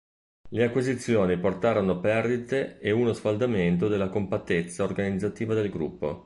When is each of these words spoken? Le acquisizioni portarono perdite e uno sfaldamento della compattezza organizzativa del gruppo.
Le 0.49 0.63
acquisizioni 0.63 1.37
portarono 1.37 1.99
perdite 1.99 2.79
e 2.79 2.89
uno 2.89 3.13
sfaldamento 3.13 3.87
della 3.87 4.09
compattezza 4.09 4.81
organizzativa 4.83 5.53
del 5.53 5.69
gruppo. 5.69 6.19